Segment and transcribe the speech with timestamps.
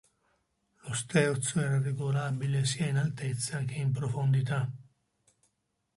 [0.79, 4.67] Lo sterzo era regolabile sia in altezza che in profondità.